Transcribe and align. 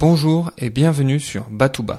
Bonjour 0.00 0.50
et 0.56 0.70
bienvenue 0.70 1.20
sur 1.20 1.50
Batouba. 1.50 1.94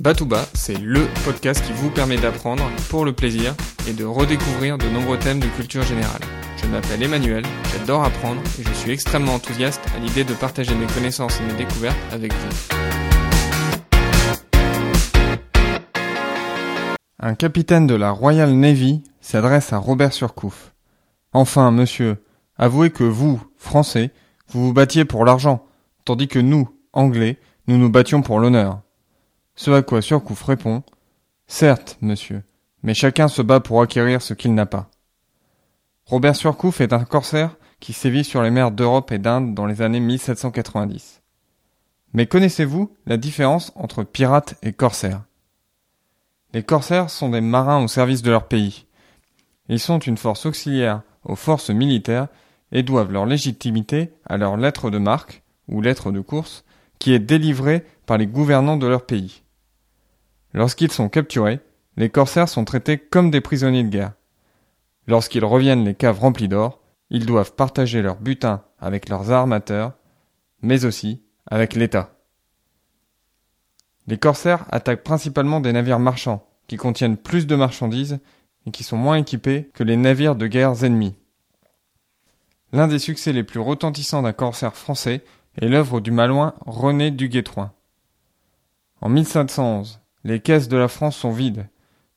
Batouba, 0.00 0.46
c'est 0.54 0.78
LE 0.78 1.06
podcast 1.26 1.62
qui 1.62 1.74
vous 1.74 1.90
permet 1.90 2.16
d'apprendre 2.16 2.64
pour 2.88 3.04
le 3.04 3.12
plaisir 3.12 3.54
et 3.86 3.92
de 3.92 4.06
redécouvrir 4.06 4.78
de 4.78 4.86
nombreux 4.86 5.18
thèmes 5.18 5.40
de 5.40 5.46
culture 5.48 5.82
générale. 5.82 6.22
Je 6.56 6.66
m'appelle 6.68 7.02
Emmanuel, 7.02 7.44
j'adore 7.70 8.02
apprendre 8.02 8.40
et 8.58 8.62
je 8.62 8.72
suis 8.72 8.92
extrêmement 8.92 9.34
enthousiaste 9.34 9.82
à 9.94 9.98
l'idée 9.98 10.24
de 10.24 10.32
partager 10.32 10.74
mes 10.74 10.86
connaissances 10.86 11.38
et 11.38 11.44
mes 11.44 11.58
découvertes 11.58 12.00
avec 12.12 12.32
vous. 12.32 12.48
Un 17.20 17.34
capitaine 17.34 17.86
de 17.86 17.94
la 17.94 18.10
Royal 18.10 18.54
Navy 18.54 19.02
s'adresse 19.20 19.74
à 19.74 19.76
Robert 19.76 20.14
Surcouf. 20.14 20.72
Enfin, 21.34 21.70
monsieur, 21.72 22.24
avouez 22.56 22.88
que 22.88 23.04
vous, 23.04 23.38
Français, 23.58 24.12
vous 24.52 24.66
vous 24.66 24.72
battiez 24.72 25.04
pour 25.04 25.24
l'argent, 25.24 25.64
tandis 26.04 26.28
que 26.28 26.38
nous, 26.38 26.68
Anglais, 26.92 27.38
nous 27.66 27.78
nous 27.78 27.90
battions 27.90 28.22
pour 28.22 28.38
l'honneur. 28.38 28.80
Ce 29.54 29.70
à 29.70 29.82
quoi 29.82 30.02
Surcouf 30.02 30.42
répond 30.42 30.82
Certes, 31.46 31.98
monsieur, 32.00 32.42
mais 32.82 32.94
chacun 32.94 33.28
se 33.28 33.42
bat 33.42 33.60
pour 33.60 33.80
acquérir 33.82 34.22
ce 34.22 34.34
qu'il 34.34 34.54
n'a 34.54 34.66
pas. 34.66 34.90
Robert 36.06 36.36
Surcouf 36.36 36.80
est 36.80 36.92
un 36.92 37.04
corsaire 37.04 37.56
qui 37.80 37.92
sévit 37.92 38.24
sur 38.24 38.42
les 38.42 38.50
mers 38.50 38.70
d'Europe 38.70 39.10
et 39.12 39.18
d'Inde 39.18 39.54
dans 39.54 39.66
les 39.66 39.82
années 39.82 40.00
1790. 40.00 41.22
Mais 42.12 42.26
connaissez-vous 42.26 42.94
la 43.06 43.16
différence 43.16 43.72
entre 43.74 44.04
pirate 44.04 44.56
et 44.62 44.72
corsaire 44.72 45.22
Les 46.52 46.62
corsaires 46.62 47.10
sont 47.10 47.30
des 47.30 47.40
marins 47.40 47.82
au 47.82 47.88
service 47.88 48.22
de 48.22 48.30
leur 48.30 48.48
pays. 48.48 48.86
Ils 49.68 49.80
sont 49.80 49.98
une 49.98 50.18
force 50.18 50.44
auxiliaire 50.44 51.02
aux 51.24 51.36
forces 51.36 51.70
militaires 51.70 52.28
et 52.72 52.82
doivent 52.82 53.12
leur 53.12 53.26
légitimité 53.26 54.10
à 54.26 54.36
leur 54.36 54.56
lettre 54.56 54.90
de 54.90 54.98
marque, 54.98 55.42
ou 55.68 55.80
lettre 55.80 56.10
de 56.10 56.20
course, 56.20 56.64
qui 56.98 57.12
est 57.12 57.18
délivrée 57.18 57.84
par 58.06 58.18
les 58.18 58.26
gouvernants 58.26 58.76
de 58.76 58.86
leur 58.86 59.06
pays. 59.06 59.42
Lorsqu'ils 60.54 60.90
sont 60.90 61.08
capturés, 61.08 61.60
les 61.96 62.10
corsaires 62.10 62.48
sont 62.48 62.64
traités 62.64 62.98
comme 62.98 63.30
des 63.30 63.40
prisonniers 63.40 63.84
de 63.84 63.88
guerre. 63.88 64.12
Lorsqu'ils 65.06 65.44
reviennent 65.44 65.84
les 65.84 65.94
caves 65.94 66.20
remplies 66.20 66.48
d'or, 66.48 66.80
ils 67.10 67.26
doivent 67.26 67.54
partager 67.54 68.02
leur 68.02 68.16
butin 68.16 68.62
avec 68.78 69.08
leurs 69.08 69.30
armateurs, 69.30 69.92
mais 70.62 70.84
aussi 70.84 71.22
avec 71.46 71.74
l'État. 71.74 72.14
Les 74.06 74.18
corsaires 74.18 74.64
attaquent 74.70 75.04
principalement 75.04 75.60
des 75.60 75.72
navires 75.72 75.98
marchands, 75.98 76.46
qui 76.68 76.76
contiennent 76.76 77.16
plus 77.16 77.46
de 77.46 77.54
marchandises 77.54 78.18
et 78.66 78.70
qui 78.70 78.84
sont 78.84 78.96
moins 78.96 79.16
équipés 79.16 79.70
que 79.74 79.84
les 79.84 79.96
navires 79.96 80.36
de 80.36 80.46
guerre 80.46 80.84
ennemis. 80.84 81.14
L'un 82.72 82.88
des 82.88 82.98
succès 82.98 83.32
les 83.32 83.44
plus 83.44 83.60
retentissants 83.60 84.22
d'un 84.22 84.32
corsaire 84.32 84.74
français 84.74 85.22
est 85.60 85.68
l'œuvre 85.68 86.00
du 86.00 86.10
malouin 86.10 86.54
René 86.64 87.10
Duguay-Trouin. 87.10 87.72
En 89.02 89.08
1511, 89.10 90.00
les 90.24 90.40
caisses 90.40 90.68
de 90.68 90.76
la 90.76 90.88
France 90.88 91.16
sont 91.16 91.32
vides, 91.32 91.66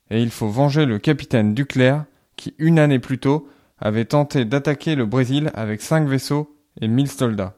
et 0.10 0.22
il 0.22 0.30
faut 0.30 0.48
venger 0.48 0.86
le 0.86 1.00
capitaine 1.00 1.54
Duclerc 1.54 2.06
qui, 2.38 2.54
une 2.58 2.80
année 2.80 3.00
plus 3.00 3.18
tôt, 3.18 3.50
avait 3.80 4.06
tenté 4.06 4.46
d'attaquer 4.46 4.96
le 4.96 5.06
Brésil 5.06 5.52
avec 5.56 5.82
cinq 5.82 6.08
vaisseaux 6.08 6.56
et 6.80 6.88
mille 6.88 7.10
soldats. 7.10 7.58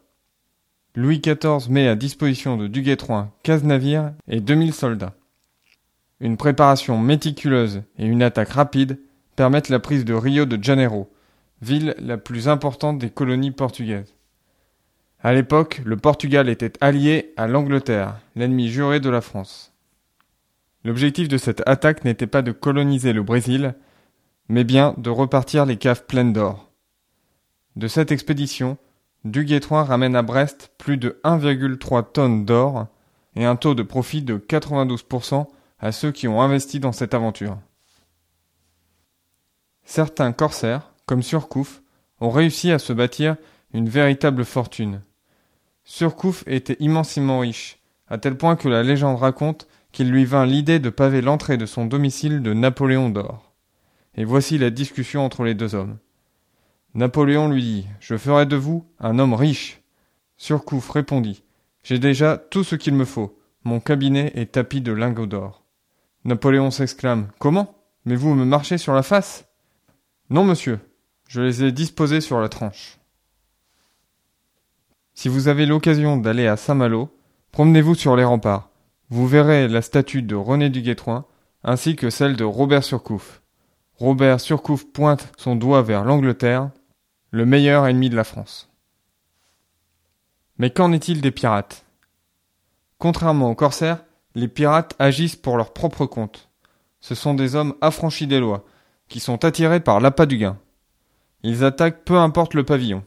Louis 0.95 1.19
XIV 1.19 1.69
met 1.69 1.87
à 1.87 1.95
disposition 1.95 2.57
de 2.57 2.67
Duguay-Trouin 2.67 3.31
15 3.43 3.63
navires 3.65 4.13
et 4.27 4.41
2000 4.41 4.73
soldats. 4.73 5.13
Une 6.19 6.37
préparation 6.37 6.97
méticuleuse 6.97 7.83
et 7.99 8.07
une 8.07 8.23
attaque 8.23 8.49
rapide 8.49 8.99
permettent 9.35 9.69
la 9.69 9.77
prise 9.77 10.05
de 10.05 10.15
Rio 10.15 10.45
de 10.45 10.61
Janeiro, 10.63 11.11
ville 11.61 11.95
la 11.97 12.17
plus 12.17 12.47
importante 12.47 12.99
des 12.99 13.09
colonies 13.09 13.51
portugaises. 13.51 14.15
À 15.19 15.33
l'époque, 15.33 15.81
le 15.83 15.97
Portugal 15.97 16.47
était 16.49 16.73
allié 16.81 17.33
à 17.37 17.47
l'Angleterre, 17.47 18.19
l'ennemi 18.35 18.69
juré 18.69 18.99
de 18.99 19.09
la 19.09 19.21
France. 19.21 19.73
L'objectif 20.83 21.27
de 21.27 21.37
cette 21.37 21.67
attaque 21.67 22.05
n'était 22.05 22.27
pas 22.27 22.41
de 22.41 22.51
coloniser 22.51 23.13
le 23.13 23.23
Brésil, 23.23 23.75
mais 24.47 24.63
bien 24.63 24.93
de 24.97 25.09
repartir 25.09 25.65
les 25.65 25.77
caves 25.77 26.05
pleines 26.05 26.33
d'or. 26.33 26.71
De 27.75 27.87
cette 27.87 28.11
expédition, 28.11 28.77
Duguay-Trouin 29.25 29.83
ramène 29.83 30.15
à 30.15 30.21
Brest 30.21 30.71
plus 30.77 30.97
de 30.97 31.19
1,3 31.23 32.11
tonnes 32.11 32.45
d'or 32.45 32.87
et 33.35 33.45
un 33.45 33.55
taux 33.55 33.75
de 33.75 33.83
profit 33.83 34.21
de 34.21 34.37
92% 34.37 35.47
à 35.79 35.91
ceux 35.91 36.11
qui 36.11 36.27
ont 36.27 36.41
investi 36.41 36.79
dans 36.79 36.91
cette 36.91 37.13
aventure. 37.13 37.57
Certains 39.83 40.31
corsaires, 40.31 40.93
comme 41.07 41.23
Surcouf, 41.23 41.81
ont 42.19 42.29
réussi 42.29 42.71
à 42.71 42.77
se 42.77 42.93
bâtir 42.93 43.37
une 43.73 43.89
véritable 43.89 44.45
fortune. 44.45 45.01
Surcouf 45.83 46.43
était 46.47 46.77
immensément 46.79 47.39
riche, 47.39 47.79
à 48.09 48.17
tel 48.17 48.37
point 48.37 48.55
que 48.55 48.67
la 48.67 48.83
légende 48.83 49.17
raconte 49.17 49.67
qu'il 49.91 50.11
lui 50.11 50.25
vint 50.25 50.45
l'idée 50.45 50.79
de 50.79 50.89
paver 50.89 51.21
l'entrée 51.21 51.57
de 51.57 51.65
son 51.65 51.85
domicile 51.85 52.43
de 52.43 52.53
Napoléon 52.53 53.09
d'or. 53.09 53.53
Et 54.15 54.25
voici 54.25 54.57
la 54.57 54.69
discussion 54.69 55.25
entre 55.25 55.43
les 55.43 55.53
deux 55.53 55.75
hommes. 55.75 55.97
Napoléon 56.93 57.49
lui 57.49 57.61
dit 57.61 57.87
Je 57.99 58.17
ferai 58.17 58.45
de 58.45 58.55
vous 58.55 58.85
un 58.99 59.17
homme 59.17 59.33
riche. 59.33 59.81
Surcouf 60.35 60.89
répondit 60.89 61.43
J'ai 61.83 61.99
déjà 61.99 62.37
tout 62.37 62.63
ce 62.63 62.75
qu'il 62.75 62.95
me 62.95 63.05
faut. 63.05 63.39
Mon 63.63 63.79
cabinet 63.79 64.31
est 64.35 64.53
tapis 64.53 64.81
de 64.81 64.91
lingots 64.91 65.25
d'or. 65.25 65.63
Napoléon 66.25 66.71
s'exclame 66.71 67.27
Comment? 67.39 67.75
Mais 68.05 68.15
vous 68.15 68.33
me 68.33 68.45
marchez 68.45 68.77
sur 68.77 68.93
la 68.93 69.03
face 69.03 69.45
Non, 70.29 70.43
monsieur, 70.43 70.79
je 71.27 71.41
les 71.41 71.63
ai 71.63 71.71
disposés 71.71 72.21
sur 72.21 72.39
la 72.39 72.49
tranche. 72.49 72.97
Si 75.13 75.29
vous 75.29 75.47
avez 75.47 75.65
l'occasion 75.65 76.17
d'aller 76.17 76.47
à 76.47 76.57
Saint-Malo, 76.57 77.09
promenez-vous 77.51 77.95
sur 77.95 78.15
les 78.15 78.23
remparts. 78.23 78.69
Vous 79.09 79.27
verrez 79.27 79.67
la 79.67 79.81
statue 79.81 80.21
de 80.21 80.35
René 80.35 80.69
du 80.69 80.81
Guétroin, 80.81 81.25
ainsi 81.63 81.95
que 81.95 82.09
celle 82.09 82.35
de 82.35 82.43
Robert 82.43 82.83
Surcouf. 82.83 83.41
Robert 83.95 84.39
Surcouf 84.39 84.85
pointe 84.85 85.31
son 85.37 85.55
doigt 85.55 85.81
vers 85.81 86.05
l'Angleterre, 86.05 86.69
le 87.31 87.45
meilleur 87.45 87.87
ennemi 87.87 88.09
de 88.09 88.15
la 88.15 88.23
France. 88.23 88.69
Mais 90.57 90.69
qu'en 90.69 90.91
est-il 90.91 91.21
des 91.21 91.31
pirates? 91.31 91.85
Contrairement 92.99 93.49
aux 93.51 93.55
corsaires, 93.55 94.03
les 94.35 94.47
pirates 94.47 94.95
agissent 94.99 95.35
pour 95.35 95.57
leur 95.57 95.73
propre 95.73 96.05
compte. 96.05 96.49
Ce 96.99 97.15
sont 97.15 97.33
des 97.33 97.55
hommes 97.55 97.75
affranchis 97.81 98.27
des 98.27 98.39
lois, 98.39 98.65
qui 99.07 99.19
sont 99.19 99.45
attirés 99.45 99.79
par 99.79 99.99
l'appât 99.99 100.25
du 100.25 100.37
gain. 100.37 100.57
Ils 101.43 101.63
attaquent 101.63 102.03
peu 102.03 102.17
importe 102.17 102.53
le 102.53 102.63
pavillon. 102.63 103.03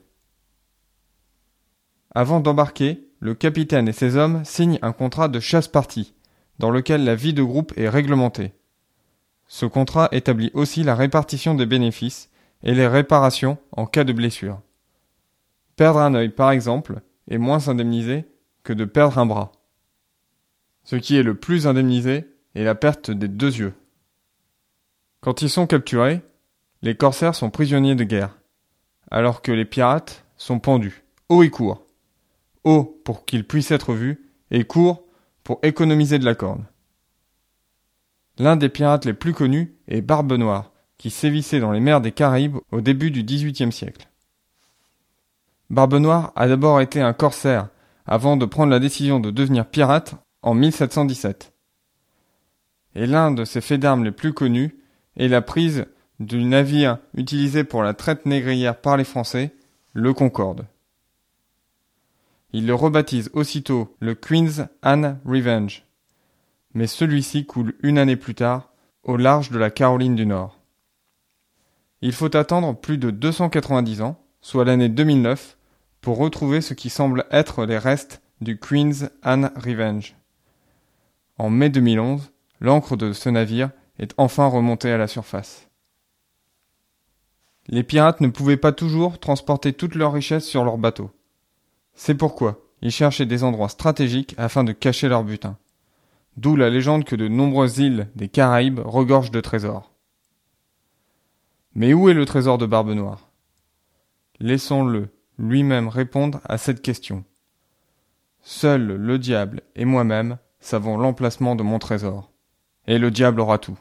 Avant 2.14 2.40
d'embarquer, 2.40 3.08
le 3.20 3.34
capitaine 3.34 3.88
et 3.88 3.92
ses 3.92 4.16
hommes 4.16 4.44
signent 4.44 4.78
un 4.82 4.92
contrat 4.92 5.28
de 5.28 5.40
chasse-partie, 5.40 6.14
dans 6.58 6.70
lequel 6.70 7.04
la 7.04 7.14
vie 7.14 7.34
de 7.34 7.42
groupe 7.42 7.72
est 7.76 7.88
réglementée. 7.88 8.52
Ce 9.46 9.66
contrat 9.66 10.08
établit 10.12 10.50
aussi 10.54 10.82
la 10.82 10.94
répartition 10.94 11.54
des 11.54 11.66
bénéfices 11.66 12.30
et 12.62 12.74
les 12.74 12.86
réparations 12.86 13.58
en 13.72 13.86
cas 13.86 14.04
de 14.04 14.12
blessure. 14.12 14.60
Perdre 15.76 16.00
un 16.00 16.14
œil, 16.14 16.28
par 16.28 16.50
exemple, 16.50 17.00
est 17.28 17.38
moins 17.38 17.68
indemnisé 17.68 18.26
que 18.62 18.72
de 18.72 18.84
perdre 18.84 19.18
un 19.18 19.26
bras. 19.26 19.52
Ce 20.84 20.96
qui 20.96 21.16
est 21.16 21.22
le 21.22 21.34
plus 21.34 21.66
indemnisé 21.66 22.26
est 22.54 22.64
la 22.64 22.74
perte 22.74 23.10
des 23.10 23.28
deux 23.28 23.58
yeux. 23.58 23.74
Quand 25.20 25.42
ils 25.42 25.50
sont 25.50 25.66
capturés, 25.66 26.22
les 26.82 26.96
corsaires 26.96 27.34
sont 27.34 27.50
prisonniers 27.50 27.94
de 27.94 28.04
guerre, 28.04 28.38
alors 29.10 29.42
que 29.42 29.52
les 29.52 29.64
pirates 29.64 30.24
sont 30.36 30.58
pendus, 30.58 31.04
haut 31.28 31.42
et 31.42 31.50
court. 31.50 31.86
Haut 32.64 33.00
pour 33.04 33.24
qu'ils 33.24 33.46
puissent 33.46 33.70
être 33.70 33.94
vus, 33.94 34.30
et 34.50 34.64
court 34.64 35.04
pour 35.44 35.60
économiser 35.62 36.18
de 36.18 36.24
la 36.24 36.34
corde. 36.34 36.64
L'un 38.38 38.56
des 38.56 38.68
pirates 38.68 39.04
les 39.04 39.12
plus 39.12 39.34
connus 39.34 39.74
est 39.88 40.00
Barbe 40.00 40.32
Noire, 40.32 40.72
qui 40.96 41.10
sévissait 41.10 41.60
dans 41.60 41.72
les 41.72 41.80
mers 41.80 42.00
des 42.00 42.12
Caraïbes 42.12 42.56
au 42.72 42.80
début 42.80 43.10
du 43.10 43.22
XVIIIe 43.22 43.72
siècle. 43.72 44.08
Barbe 45.68 45.94
Noire 45.94 46.32
a 46.36 46.48
d'abord 46.48 46.80
été 46.80 47.00
un 47.00 47.12
corsaire, 47.12 47.68
avant 48.06 48.36
de 48.36 48.44
prendre 48.46 48.70
la 48.70 48.80
décision 48.80 49.20
de 49.20 49.30
devenir 49.30 49.66
pirate 49.66 50.14
en 50.42 50.54
1717. 50.54 51.52
Et 52.96 53.06
l'un 53.06 53.30
de 53.30 53.44
ses 53.44 53.60
faits 53.60 53.80
d'armes 53.80 54.04
les 54.04 54.10
plus 54.10 54.32
connus 54.32 54.76
est 55.16 55.28
la 55.28 55.42
prise 55.42 55.86
du 56.20 56.44
navire 56.44 56.98
utilisé 57.14 57.64
pour 57.64 57.82
la 57.82 57.94
traite 57.94 58.26
négrière 58.26 58.78
par 58.78 58.98
les 58.98 59.04
Français, 59.04 59.54
le 59.94 60.12
Concorde. 60.12 60.66
Il 62.52 62.66
le 62.66 62.74
rebaptise 62.74 63.30
aussitôt 63.32 63.96
le 64.00 64.14
Queen's 64.14 64.62
Anne 64.82 65.18
Revenge, 65.24 65.84
mais 66.74 66.86
celui-ci 66.86 67.46
coule 67.46 67.74
une 67.82 67.98
année 67.98 68.16
plus 68.16 68.34
tard 68.34 68.70
au 69.02 69.16
large 69.16 69.50
de 69.50 69.58
la 69.58 69.70
Caroline 69.70 70.14
du 70.14 70.26
Nord. 70.26 70.58
Il 72.02 72.12
faut 72.12 72.34
attendre 72.36 72.78
plus 72.78 72.98
de 72.98 73.10
290 73.10 74.02
ans, 74.02 74.22
soit 74.42 74.64
l'année 74.64 74.88
2009, 74.88 75.56
pour 76.02 76.18
retrouver 76.18 76.60
ce 76.60 76.74
qui 76.74 76.90
semble 76.90 77.24
être 77.30 77.64
les 77.64 77.78
restes 77.78 78.20
du 78.40 78.58
Queen's 78.58 79.10
Anne 79.22 79.52
Revenge. 79.56 80.16
En 81.38 81.48
mai 81.48 81.70
2011, 81.70 82.30
l'encre 82.60 82.96
de 82.96 83.12
ce 83.12 83.30
navire 83.30 83.70
est 83.98 84.12
enfin 84.18 84.46
remontée 84.46 84.90
à 84.90 84.98
la 84.98 85.06
surface. 85.06 85.69
Les 87.68 87.82
pirates 87.82 88.20
ne 88.20 88.28
pouvaient 88.28 88.56
pas 88.56 88.72
toujours 88.72 89.18
transporter 89.18 89.72
toutes 89.72 89.94
leurs 89.94 90.12
richesses 90.12 90.46
sur 90.46 90.64
leurs 90.64 90.78
bateaux. 90.78 91.10
C'est 91.94 92.14
pourquoi 92.14 92.60
ils 92.82 92.90
cherchaient 92.90 93.26
des 93.26 93.44
endroits 93.44 93.68
stratégiques 93.68 94.34
afin 94.38 94.64
de 94.64 94.72
cacher 94.72 95.08
leur 95.08 95.24
butin. 95.24 95.58
D'où 96.36 96.56
la 96.56 96.70
légende 96.70 97.04
que 97.04 97.16
de 97.16 97.28
nombreuses 97.28 97.78
îles 97.78 98.08
des 98.14 98.28
Caraïbes 98.28 98.80
regorgent 98.84 99.30
de 99.30 99.40
trésors. 99.40 99.92
Mais 101.74 101.92
où 101.92 102.08
est 102.08 102.14
le 102.14 102.24
trésor 102.24 102.58
de 102.58 102.66
Barbe 102.66 102.90
Noire? 102.90 103.28
Laissons-le 104.40 105.08
lui-même 105.38 105.88
répondre 105.88 106.40
à 106.44 106.58
cette 106.58 106.82
question. 106.82 107.24
Seul 108.42 108.86
le 108.86 109.18
diable 109.18 109.62
et 109.76 109.84
moi-même 109.84 110.38
savons 110.60 110.96
l'emplacement 110.96 111.56
de 111.56 111.62
mon 111.62 111.78
trésor. 111.78 112.30
Et 112.86 112.98
le 112.98 113.10
diable 113.10 113.40
aura 113.40 113.58
tout. 113.58 113.78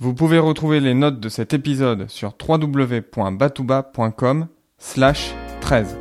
Vous 0.00 0.12
pouvez 0.12 0.40
retrouver 0.40 0.80
les 0.80 0.92
notes 0.92 1.20
de 1.20 1.28
cet 1.28 1.54
épisode 1.54 2.10
sur 2.10 2.34
www.batouba.com 2.46 4.48
slash 4.76 5.32
13. 5.60 5.96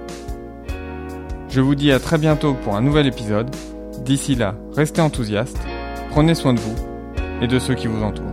Je 1.48 1.62
vous 1.62 1.75
dis 1.75 1.92
à 1.92 2.00
très 2.00 2.18
bientôt 2.18 2.56
pour 2.56 2.75
un 2.75 2.81
nouvel 2.81 3.06
épisode. 3.06 3.56
D'ici 4.04 4.34
là, 4.34 4.56
restez 4.75 5.01
enthousiastes, 5.01 5.62
prenez 6.10 6.34
soin 6.34 6.56
de 6.56 6.60
vous 6.60 6.75
et 7.42 7.48
de 7.48 7.60
ceux 7.60 7.75
qui 7.75 7.86
vous 7.86 8.01
entourent. 8.01 8.32